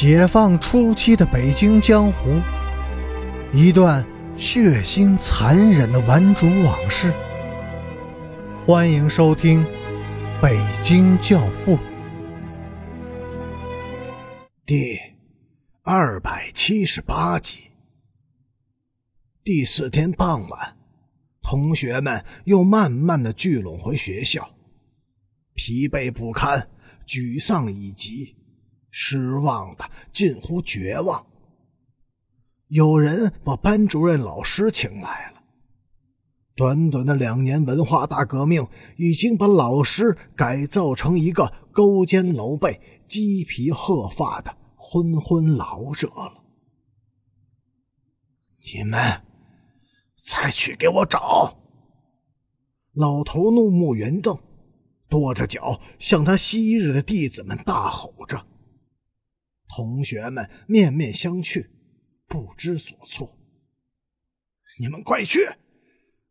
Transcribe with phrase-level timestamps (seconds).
[0.00, 2.40] 解放初期的北京江湖，
[3.52, 7.12] 一段血腥残忍的顽主往事。
[8.64, 9.64] 欢迎收听
[10.40, 11.76] 《北京教父》
[14.64, 14.96] 第
[15.82, 17.72] 二百七十八集。
[19.42, 20.76] 第四天傍晚，
[21.42, 24.48] 同学们又慢慢的聚拢回学校，
[25.54, 26.68] 疲惫不堪，
[27.04, 28.37] 沮丧已极。
[28.90, 31.26] 失望的近乎绝望。
[32.68, 35.42] 有人把班主任老师请来了。
[36.54, 38.66] 短短的两年文化大革命，
[38.96, 46.42] 已经把老师改造成一个勾肩搂背、鸡皮鹤发的昏昏老者了。
[48.74, 49.22] 你们
[50.16, 51.56] 再去给我找！
[52.92, 54.36] 老头怒目圆瞪，
[55.08, 58.44] 跺着脚向他昔日的弟子们大吼着。
[59.68, 61.68] 同学们面面相觑，
[62.26, 63.38] 不知所措。
[64.78, 65.48] 你们快去！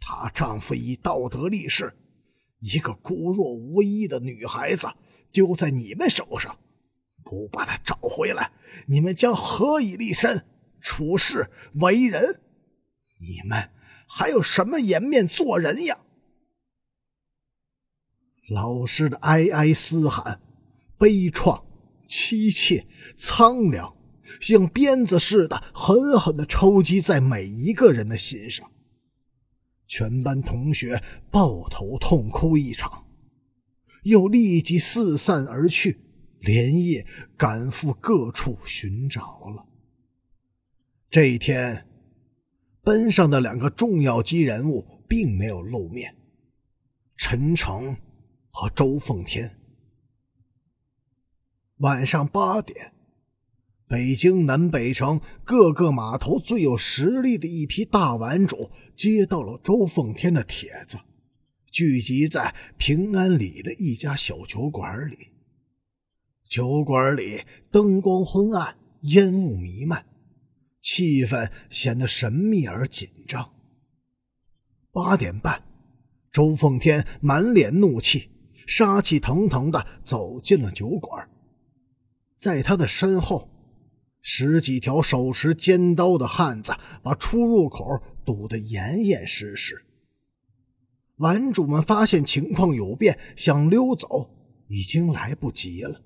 [0.00, 1.96] 她丈夫以道德立誓，
[2.60, 4.88] 一个孤弱无依的女孩子
[5.32, 6.58] 丢在你们手上，
[7.24, 8.52] 不把她找回来，
[8.86, 10.46] 你们将何以立身、
[10.80, 12.40] 处事、为人？
[13.20, 13.70] 你们
[14.08, 16.00] 还有什么颜面做人呀？
[18.48, 20.40] 老师的哀哀嘶喊，
[20.96, 21.67] 悲怆。
[22.08, 23.94] 凄切、苍凉，
[24.40, 28.72] 像鞭子似的狠狠地抽击在每一个人的心上。
[29.86, 33.06] 全班同学抱头痛哭一场，
[34.02, 36.00] 又立即四散而去，
[36.40, 39.20] 连夜赶赴各处寻找
[39.54, 39.66] 了。
[41.10, 41.86] 这一天，
[42.82, 46.16] 班上的两个重要级人物并没有露面：
[47.16, 47.96] 陈诚
[48.50, 49.57] 和周凤天。
[51.78, 52.92] 晚上八点，
[53.86, 60.98] 北京南北城各个码头最有实力的一批大玩主接到了周凤天的帖子，
[61.70, 65.28] 聚集在平安里的一家小酒馆里。
[66.48, 70.04] 酒馆里灯光昏暗，烟雾弥漫，
[70.80, 73.52] 气氛显得神秘而紧张。
[74.90, 75.62] 八点半，
[76.32, 78.30] 周凤天满脸怒气，
[78.66, 81.30] 杀气腾腾地走进了酒馆。
[82.38, 83.50] 在他的身后，
[84.22, 86.72] 十几条手持尖刀的汉子
[87.02, 89.84] 把出入口堵得严严实实。
[91.16, 94.30] 玩主们发现情况有变，想溜走，
[94.68, 96.00] 已经来不及了。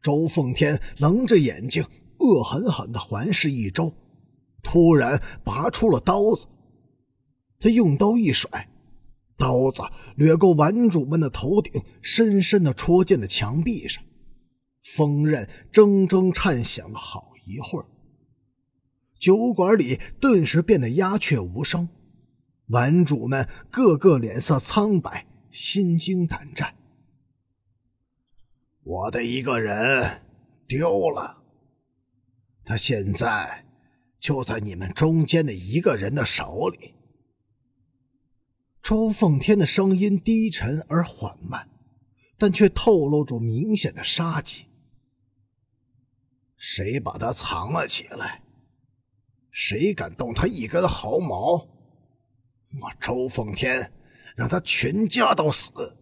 [0.00, 1.84] 周凤天冷着眼睛，
[2.20, 3.92] 恶狠狠地环视一周，
[4.62, 6.46] 突然拔出了刀子。
[7.60, 8.48] 他用刀一甩，
[9.36, 9.82] 刀子
[10.16, 14.02] 掠过玩主们的头顶，深深地戳进了墙壁上。
[14.96, 17.86] 锋刃铮铮颤响了好一会儿，
[19.18, 21.88] 酒馆里顿时变得鸦雀无声，
[22.68, 26.74] 玩主们个个脸色苍白，心惊胆战。
[28.82, 30.22] 我的一个人
[30.66, 31.42] 丢了，
[32.64, 33.66] 他现在
[34.18, 36.94] 就在你们中间的一个人的手里。
[38.82, 41.68] 周凤天的声音低沉而缓慢，
[42.38, 44.64] 但却透露着明显的杀机。
[46.78, 48.40] 谁把他藏了起来？
[49.50, 51.56] 谁敢动他一根毫毛？
[52.80, 53.92] 我周凤天
[54.36, 55.96] 让他全家都死！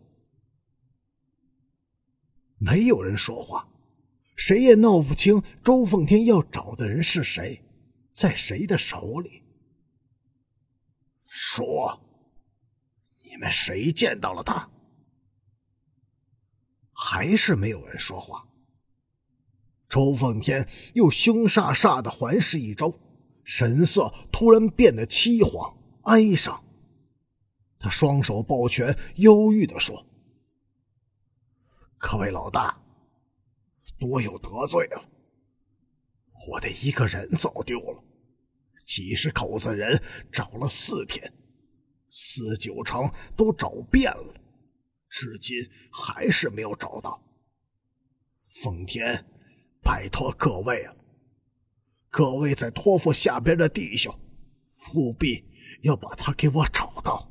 [2.59, 3.66] 没有人说话，
[4.36, 7.65] 谁也闹不清周凤天要找的人是谁，
[8.12, 9.44] 在谁的手里。
[11.25, 12.03] 说，
[13.25, 14.70] 你们谁见到了他？
[16.92, 18.47] 还是没有人说话。
[19.96, 23.00] 周凤天又凶煞煞的环视一周，
[23.44, 26.62] 神色突然变得凄惶哀伤。
[27.78, 30.06] 他双手抱拳，忧郁地说
[31.96, 32.78] ：“各位老大，
[33.98, 35.03] 多有得罪了。
[36.47, 38.04] 我的一个人走丢了，
[38.84, 39.98] 几十口子人
[40.30, 41.32] 找了四天，
[42.10, 44.34] 四九城都找遍了，
[45.09, 45.56] 至今
[45.91, 47.22] 还是没有找到。
[48.62, 49.24] 凤天。”
[49.86, 50.97] 拜托各位了，
[52.10, 54.12] 各位再托付下边的弟兄，
[54.94, 55.44] 务必
[55.83, 57.30] 要把他给我找到。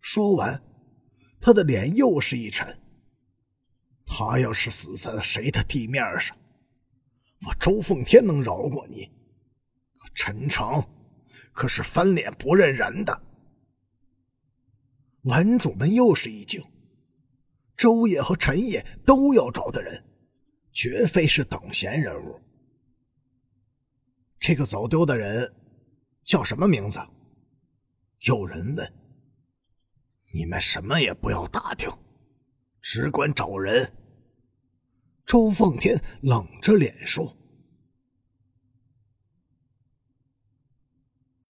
[0.00, 0.62] 说完，
[1.40, 2.80] 他的脸又是一沉。
[4.06, 6.36] 他要是死在了谁的地面上，
[7.48, 9.10] 我周奉天能饶过你？
[10.14, 10.84] 陈诚
[11.52, 13.22] 可是翻脸不认人的。
[15.22, 16.64] 玩主们又是一惊，
[17.76, 20.04] 周爷和陈爷都要找的人。
[20.74, 22.38] 绝非是等闲人物。
[24.38, 25.54] 这个走丢的人
[26.24, 27.00] 叫什么名字？
[28.26, 28.92] 有人问。
[30.34, 31.88] 你们什么也不要打听，
[32.82, 33.90] 只管找人。
[35.24, 37.36] 周奉天冷着脸说。